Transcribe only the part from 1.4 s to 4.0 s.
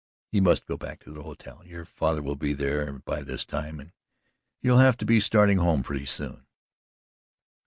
Your father will be there by this time and